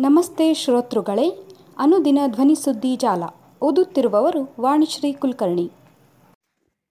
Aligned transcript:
ನಮಸ್ತೆ 0.00 0.54
ಶ್ರೋತೃಗಳೇ, 0.54 1.48
ಅನುದಿನ 1.78 2.18
ಧ್ವನಿ 2.26 2.54
ಸುದ್ದಿ 2.54 2.96
ಜಾಲ. 2.96 3.22
ಓದುತ್ತಿರುವವರು 3.62 4.54
ವಾಣಿಶ್ರೀ 4.60 5.12
ಕುಲಕರ್ಣಿ. 5.12 5.70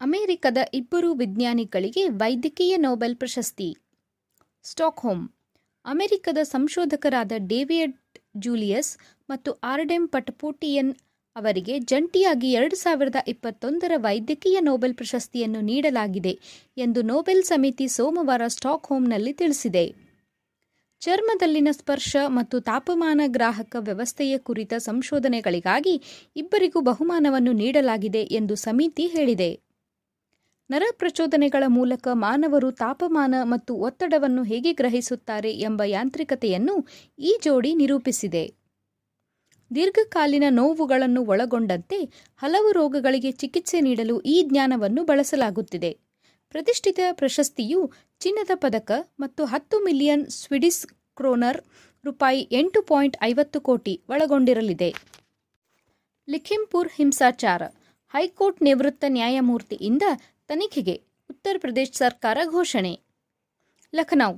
ಅಮೆರಿಕದ 0.01 0.57
ಇಬ್ಬರು 0.73 1.13
ವಿಜ್ಞಾನಿಗಳಿಗೆ 1.13 2.09
ವೈದ್ಯಕೀಯ 2.09 2.77
ನೊಬೆಲ್ 2.77 3.15
ಪ್ರಶಸ್ತಿ. 3.15 3.77
ಸ್ಟಾಕ್ಹೋಮ್. 4.63 5.29
ಅಮೆರಿಕದ 5.85 6.37
ಸಂಶೋಧಕರಾದ 6.43 7.31
ಡೇವಿಯಡ್ 7.37 7.93
ಜೂಲಿಯಸ್ 8.37 8.97
ಮತ್ತು 9.29 9.51
ಆರ್ಡೆಮ್ 9.51 10.09
ಪಟಪೋಟಿಯನ್ 10.09 10.95
ಅವರಿಗೆ 11.35 11.79
ಜಂಟಿಯಾಗಿ 11.79 12.51
ಎರಡು 12.51 12.75
ಸಾವಿರದ 12.75 13.15
ಇಪ್ಪತ್ತೊಂದರ 13.27 13.91
ವೈದ್ಯಕೀಯ 13.95 14.59
ನೊಬೆಲ್ 14.59 14.95
ಪ್ರಶಸ್ತಿಯನ್ನು 14.95 15.61
ನೀಡಲಾಗಿದೆ 15.61 16.39
ಎಂದು 16.77 17.01
ನೊಬೆಲ್ 17.01 17.43
ಸಮಿತಿ 17.43 17.87
ಸೋಮವಾರ 17.87 18.41
ಸ್ಟಾಕ್ಹೋಮ್ನಲ್ಲಿ 18.47 19.33
ತಿಳಿಸಿದೆ. 19.33 20.10
ಚರ್ಮದಲ್ಲಿನ 21.01 21.67
ಸ್ಪರ್ಶ 21.71 22.15
ಮತ್ತು 22.27 22.59
ತಾಪಮಾನ 22.59 23.21
ಗ್ರಾಹಕ 23.27 23.75
ವ್ಯವಸ್ಥೆಯ 23.79 24.37
ಕುರಿತ 24.37 24.73
ಸಂಶೋಧನೆಗಳಿಗಾಗಿ 24.77 26.01
ಇಬ್ಬರಿಗೂ 26.35 26.81
ಬಹುಮಾನವನ್ನು 26.81 27.51
ನೀಡಲಾಗಿದೆ 27.51 28.21
ಎಂದು 28.21 28.55
ಸಮಿತಿ 28.55 29.07
ಹೇಳಿದೆ. 29.07 29.59
ನರ 30.69 30.83
ಪ್ರಚೋದನೆಗಳ 30.91 31.63
ಮೂಲಕ 31.67 32.07
ಮಾನವರು 32.13 32.71
ತಾಪಮಾನ 32.71 33.35
ಮತ್ತು 33.43 33.75
ಒತ್ತಡವನ್ನು 33.75 34.43
ಹೇಗೆ 34.43 34.73
ಗ್ರಹಿಸುತ್ತಾರೆ 34.73 35.51
ಎಂಬ 35.51 35.81
ಯಾಂತ್ರಿಕತೆಯನ್ನು 35.85 36.87
ಈ 37.19 37.39
ಜೋಡಿ 37.43 37.75
ನಿರೂಪಿಸಿದೆ. 37.75 38.43
ದೀರ್ಘಕಾಲೀನ 39.71 40.43
ನೋವುಗಳನ್ನು 40.49 41.25
ಒಳಗೊಂಡಂತೆ 41.25 41.99
ಹಲವು 42.35 42.71
ರೋಗಗಳಿಗೆ 42.71 43.31
ಚಿಕಿತ್ಸೆ 43.31 43.81
ನೀಡಲು 43.81 44.21
ಈ 44.21 44.43
ಜ್ಞಾನವನ್ನು 44.43 45.03
ಬಳಸಲಾಗುತ್ತಿದೆ. 45.03 46.10
ಪ್ರತಿಷ್ಠಿತ 46.51 46.99
ಪ್ರಶಸ್ತಿಯು 47.11 47.91
ಚಿನ್ನದ 48.19 48.51
ಪದಕ 48.55 48.91
ಮತ್ತು 49.19 49.45
ಹತ್ತು 49.45 49.79
ಮಿಲಿಯನ್ 49.79 50.25
ಸ್ವಿಡಿಸ್ 50.29 50.87
ಕ್ರೋನರ್ 50.87 51.59
ರೂಪಾಯಿ 52.05 52.47
ಎಂಟು 52.51 52.81
ಪಾಯಿಂಟ್ 52.81 53.17
ಐವತ್ತು 53.21 53.61
ಕೋಟಿ 53.61 54.01
ಒಳಗೊಂಡಿರಲಿದೆ. 54.09 54.89
ಲಿಖಿಂಪುರ್ 56.29 56.89
ಹಿಂಸಾಚಾರ. 56.95 57.61
ಹೈಕೋರ್ಟ್ 58.13 58.63
ನಿವೃತ್ತ 58.63 59.03
ನ್ಯಾಯಮೂರ್ತಿಯಿಂದ 59.07 60.03
ತನಿಖೆಗೆ 60.47 60.95
ಉತ್ತರ 61.29 61.55
ಪ್ರದೇಶ 61.59 61.89
ಸರ್ಕಾರ 61.93 62.37
ಘೋಷಣೆ. 62.45 62.99
ಲಖನೌ. 63.93 64.33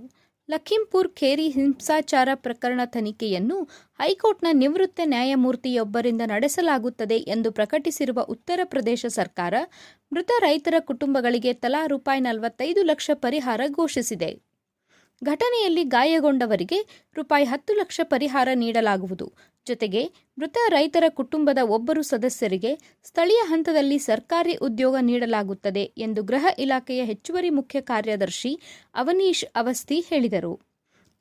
ಲಖಿಂಪುರ್ 0.50 1.10
ಖೇರಿ 1.10 1.50
ಹಿಂಸಾಚಾರ 1.50 2.30
ಪ್ರಕರಣ 2.36 2.82
ತನಿಖೆಯನ್ನು 2.86 3.58
ಹೈಕೋರ್ಟ್ನ 4.00 4.48
ನಿವೃತ್ತ 4.54 5.00
ನ್ಯಾಯಮೂರ್ತಿಯೊಬ್ಬರಿಂದ 5.06 6.22
ನಡೆಸಲಾಗುತ್ತದೆ 6.26 7.18
ಎಂದು 7.18 7.52
ಪ್ರಕಟಿಸಿರುವ 7.52 8.22
ಉತ್ತರ 8.22 8.60
ಪ್ರದೇಶ 8.64 9.06
ಸರ್ಕಾರ 9.06 9.54
ಮೃತ 10.12 10.32
ರೈತರ 10.40 10.74
ಕುಟುಂಬಗಳಿಗೆ 10.80 11.54
ತಲಾ 11.54 11.86
ರೂಪಾಯಿ 11.86 12.22
ನಲವತ್ತೈದು 12.22 12.84
ಲಕ್ಷ 12.84 13.12
ಪರಿಹಾರ 13.14 13.62
ಘೋಷಿಸಿದೆ. 13.68 14.32
ಘಟನೆಯಲ್ಲಿ 15.24 15.84
ಗಾಯಗೊಂಡವರಿಗೆ 15.84 16.80
ರೂಪಾಯಿ 17.16 17.46
ಹತ್ತು 17.46 17.74
ಲಕ್ಷ 17.74 18.00
ಪರಿಹಾರ 18.04 18.50
ನೀಡಲಾಗುವುದು. 18.54 19.28
ಜೊತೆಗೆ 19.68 20.02
ಮೃತ 20.38 20.58
ರೈತರ 20.70 21.04
ಕುಟುಂಬದ 21.10 21.58
ಒಬ್ಬರು 21.68 22.02
ಸದಸ್ಯರಿಗೆ 22.02 22.72
ಸ್ಥಳೀಯ 23.04 23.42
ಹಂತದಲ್ಲಿ 23.44 23.98
ಸರ್ಕಾರಿ 23.98 24.56
ಉದ್ಯೋಗ 24.56 24.96
ನೀಡಲಾಗುತ್ತದೆ 25.00 25.84
ಎಂದು 25.98 26.24
ಗೃಹ 26.24 26.48
ಇಲಾಖೆಯ 26.60 27.04
ಹೆಚ್ಚುವರಿ 27.04 27.50
ಮುಖ್ಯ 27.50 27.82
ಕಾರ್ಯದರ್ಶಿ 27.82 28.60
ಅವನೀಶ್ 28.96 29.46
ಅವಸ್ಥಿ 29.56 30.00
ಹೇಳಿದರು. 30.00 30.54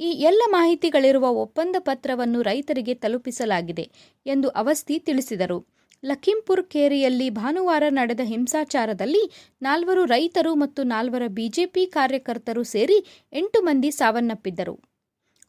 ಈ 0.01 0.11
ಎಲ್ಲ 0.29 0.43
ಮಾಹಿತಿಗಳಿರುವ 0.47 1.27
ಒಪ್ಪಂದ 1.29 1.77
ಪತ್ರವನ್ನು 1.79 2.43
ರೈತರಿಗೆ 2.43 2.95
ತಲುಪಿಸಲಾಗಿದೆ 2.95 3.85
ಎಂದು 4.27 4.49
ಅವಸ್ಥಿ 4.49 4.99
ತಿಳಿಸಿದರು. 4.99 5.59
ಲಖೀಂಪುರ್ 6.03 6.65
ಕೇರಿಯಲ್ಲಿ 6.65 7.31
ಭಾನುವಾರ 7.31 7.85
ನಡೆದ 7.91 8.21
ಹಿಂಸಾಚಾರದಲ್ಲಿ 8.25 9.25
ನಾಲ್ವರು 9.63 10.05
ರೈತರು 10.05 10.55
ಮತ್ತು 10.55 10.83
ನಾಲ್ವರ 10.83 11.23
ಬಿಜೆಪಿ 11.29 11.87
ಕಾರ್ಯಕರ್ತರು 11.87 12.63
ಸೇರಿ 12.65 12.99
ಎಂಟು 13.33 13.63
ಮಂದಿ 13.63 13.91
ಸಾವನ್ನಪ್ಪಿದ್ದರು. 13.91 14.75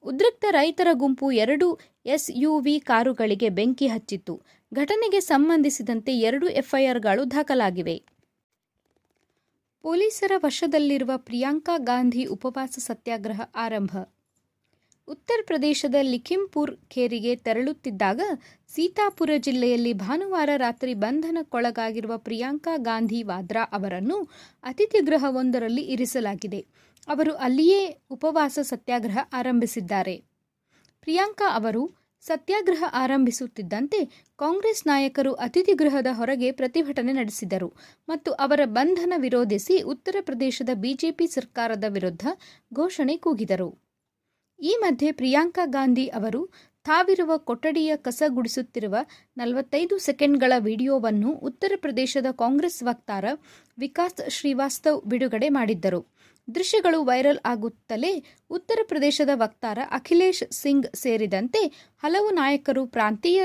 ಉದ್ರಿಕ್ತ 0.05 0.45
ರೈತರ 0.51 0.87
ಗುಂಪು 0.93 1.31
ಎರಡು 1.31 1.79
ಎಸ್ಯುವಿ 2.05 2.79
ಕಾರುಗಳಿಗೆ 2.79 3.49
ಬೆಂಕಿ 3.49 3.87
ಹಚ್ಚಿತ್ತು. 3.87 4.41
ಘಟನೆಗೆ 4.73 5.19
ಸಂಬಂಧಿಸಿದಂತೆ 5.19 6.17
ಎರಡು 6.17 6.49
ಎಫ್ಐಆರ್ಗಳು 6.49 7.31
ದಾಖಲಾಗಿವೆ. 7.31 8.03
ಪೊಲೀಸರ 9.81 10.31
ವಶದಲ್ಲಿರುವ 10.37 11.11
ಪ್ರಿಯಾಂಕಾ 11.15 11.77
ಗಾಂಧಿ 11.77 12.25
ಉಪವಾಸ 12.25 12.75
ಸತ್ಯಾಗ್ರಹ 12.79 13.41
ಆರಂಭ. 13.55 13.97
ಉತ್ತರ 15.07 15.39
ಪ್ರದೇಶದ 15.45 15.95
ಲಿಖಿಂಪುರ್ 16.01 16.77
ಖೇರಿಗೆ 16.89 17.35
ತೆರಳುತ್ತಿದ್ದಾಗ 17.35 18.21
ಸೀತಾಪುರ 18.69 19.31
ಜಿಲ್ಲೆಯಲ್ಲಿ 19.37 19.93
ಭಾನುವಾರ 19.93 20.49
ರಾತ್ರಿ 20.55 20.93
ಬಂಧನಕ್ಕೊಳಗಾಗಿರುವ 20.93 22.17
ಪ್ರಿಯಾಂಕಾ 22.17 22.77
ಗಾಂಧಿ 22.77 23.23
ವಾದ್ರಾ 23.23 23.63
ಅವರನ್ನು 23.71 24.29
ಅತಿಥಿ 24.63 24.99
ಗೃಹವೊಂದರಲ್ಲಿ 24.99 25.81
ಇರಿಸಲಾಗಿದೆ. 25.81 26.61
ಅವರು 27.07 27.33
ಅಲ್ಲಿಯೇ 27.33 28.01
ಉಪವಾಸ 28.11 28.59
ಸತ್ಯಾಗ್ರಹ 28.61 29.17
ಆರಂಭಿಸಿದ್ದಾರೆ. 29.33 30.15
ಪ್ರಿಯಾಂಕಾ 31.01 31.49
ಅವರು 31.55 31.83
ಸತ್ಯಾಗ್ರಹ 32.21 32.83
ಆರಂಭಿಸುತ್ತಿದ್ದಂತೆ 32.93 34.05
ಕಾಂಗ್ರೆಸ್ 34.37 34.87
ನಾಯಕರು 34.87 35.33
ಅತಿಥಿ 35.33 35.73
ಗೃಹದ 35.73 36.07
ಹೊರಗೆ 36.11 36.51
ಪ್ರತಿಭಟನೆ 36.51 37.13
ನಡೆಸಿದರು 37.13 37.69
ಮತ್ತು 38.07 38.31
ಅವರ 38.31 38.59
ಬಂಧನ 38.65 39.13
ವಿರೋಧಿಸಿ 39.17 39.81
ಉತ್ತರ 39.81 40.15
ಪ್ರದೇಶದ 40.21 40.69
ಬಿಜೆಪಿ 40.75 41.27
ಸರ್ಕಾರದ 41.27 41.83
ವಿರುದ್ಧ 41.89 42.25
ಘೋಷಣೆ 42.73 43.17
ಕೂಗಿದರು. 43.17 43.82
ಈ 44.63 44.73
ಮಧ್ಯೆ 44.79 45.11
ಪ್ರಿಯಾಂಕಾ 45.11 45.65
ಗಾಂಧಿ 45.65 46.07
ಅವರು 46.07 46.41
ತಾವಿರುವ 46.85 47.37
ಕೊಠಡಿಯ 47.37 47.95
ಕಸ 47.95 48.23
ಗುಡಿಸುತ್ತಿರುವ 48.27 48.95
ನಲವತ್ತೈದು 49.37 49.97
ಸೆಕೆಂಡ್ಗಳ 49.97 50.53
ವಿಡಿಯೋವನ್ನು 50.59 51.29
ಉತ್ತರ 51.31 51.71
ಪ್ರದೇಶದ 51.75 52.25
ಕಾಂಗ್ರೆಸ್ 52.31 52.83
ವಕ್ತಾರ 52.83 53.25
ವಿಕಾಸ್ 53.77 54.29
ಶ್ರೀವಾಸ್ತವ್ 54.29 55.01
ಬಿಡುಗಡೆ 55.05 55.49
ಮಾಡಿದ್ದರು. 55.49 56.01
ದೃಶ್ಯಗಳು 56.55 57.03
ವೈರಲ್ 57.03 57.39
ಆಗುತ್ತಲೇ 57.45 58.13
ಉತ್ತರ 58.49 58.79
ಪ್ರದೇಶದ 58.83 59.29
ವಕ್ತಾರ 59.33 59.79
ಅಖಿಲೇಶ್ 59.91 60.51
ಸಿಂಗ್ 60.51 60.95
ಸೇರಿದಂತೆ 60.95 61.61
ಹಲವು 62.03 62.31
ನಾಯಕರು 62.31 62.85
ಪ್ರಾಂತೀಯ 62.85 63.41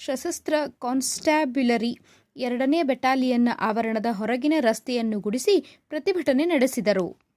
ಸಶಸ್ತ್ರ 0.00 0.54
ಕಾನ್ಸ್ಟ್ಯಾಬ್ಯುಲರಿ 0.78 1.92
ಎರಡನೇ 2.36 2.82
ಬೆಟಾಲಿಯನ್ನ 2.82 3.48
ಆವರಣದ 3.60 4.06
ಹೊರಗಿನ 4.10 4.52
ರಸ್ತೆಯನ್ನು 4.60 5.20
ಗುಡಿಸಿ 5.20 5.54
ಪ್ರತಿಭಟನೆ 5.88 6.44
ನಡೆಸಿದರು. 6.44 7.29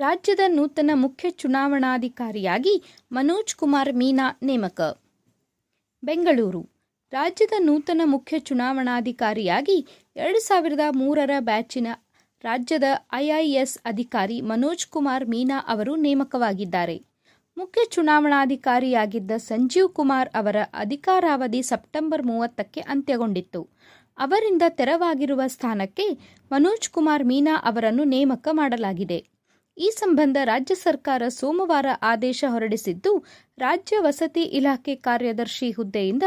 ರಾಜ್ಯದ 0.00 0.40
ನೂತನ 0.46 0.90
ಮುಖ್ಯ 0.94 1.30
ಚುನಾವಣಾಧಿಕಾರಿಯಾಗಿ 1.30 2.82
ಮನೋಜ್ 3.12 3.54
ಕುಮಾರ್ 3.54 3.94
ಮೀನಾ 3.94 4.38
ನೇಮಕ. 4.42 4.80
ಬೆಂಗಳೂರು. 6.04 6.62
ರಾಜ್ಯದ 7.12 7.52
ನೂತನ 7.58 8.00
ಮುಖ್ಯ 8.04 8.38
ಚುನಾವಣಾಧಿಕಾರಿಯಾಗಿ 8.38 9.86
ಎರಡು 10.16 10.40
ಸಾವಿರದ 10.40 10.80
ಮೂರರ 10.90 11.30
ಬ್ಯಾಚಿನ 11.40 11.86
ರಾಜ್ಯದ 12.44 12.84
ಐಐಎಸ್ 13.12 13.78
ಅಧಿಕಾರಿ 13.84 14.40
ಮನೋಜ್ 14.40 14.86
ಕುಮಾರ್ 14.86 15.28
ಮೀನಾ 15.28 15.64
ಅವರು 15.68 15.96
ನೇಮಕವಾಗಿದ್ದಾರೆ. 15.96 16.96
ಮುಖ್ಯ 17.56 17.80
ಚುನಾವಣಾಧಿಕಾರಿಯಾಗಿದ್ದ 17.90 19.30
ಸಂಜೀವ್ 19.36 19.88
ಕುಮಾರ್ 19.88 20.28
ಅವರ 20.28 20.56
ಅಧಿಕಾರಾವಧಿ 20.74 21.62
ಸೆಪ್ಟೆಂಬರ್ 21.62 22.22
ಮೂವತ್ತಕ್ಕೆ 22.22 22.80
ಅಂತ್ಯಗೊಂಡಿತ್ತು. 22.80 23.68
ಅವರಿಂದ 24.18 24.62
ತೆರವಾಗಿರುವ 24.68 25.42
ಸ್ಥಾನಕ್ಕೆ 25.46 26.08
ಮನೋಜ್ 26.52 26.88
ಕುಮಾರ್ 26.88 27.24
ಮೀನಾ 27.24 27.56
ಅವರನ್ನು 27.64 28.04
ನೇಮಕ 28.04 28.48
ಮಾಡಲಾಗಿದೆ. 28.52 29.33
ಈ 29.78 29.90
ಸಂಬಂಧ 29.90 30.36
ರಾಜ್ಯ 30.44 30.74
ಸರ್ಕಾರ 30.74 31.22
ಸೋಮವಾರ 31.28 31.86
ಆದೇಶ 32.02 32.44
ಹೊರಡಿಸಿದ್ದು, 32.48 33.12
ರಾಜ್ಯ 33.58 33.96
ವಸತಿ 33.98 34.42
ಇಲಾಖೆ 34.42 34.94
ಕಾರ್ಯದರ್ಶಿ 34.94 35.70
ಹುದ್ದೆಯಿಂದ 35.70 36.22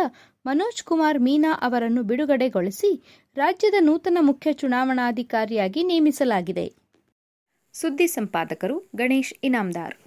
ಮನೋಜ್ 0.46 0.84
ಕುಮಾರ್ 0.84 1.20
ಮೀನಾ 1.20 1.52
ಅವರನ್ನು 1.62 2.04
ಬಿಡುಗಡೆಗೊಳಿಸಿ 2.04 2.92
ರಾಜ್ಯದ 3.36 3.74
ನೂತನ 3.80 4.18
ಮುಖ್ಯ 4.22 4.54
ಚುನಾವಣಾಧಿಕಾರಿಯಾಗಿ 4.54 5.84
ನೇಮಿಸಲಾಗಿದೆ. 5.84 6.68
ಸುದ್ದಿ 7.74 8.08
ಸಂಪಾದಕರು 8.08 8.78
ಗಣೇಶ್ 8.96 9.34
ಇನಾಮ್ದಾರ್. 9.44 10.07